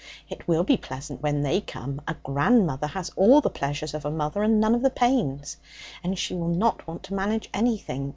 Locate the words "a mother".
4.03-4.41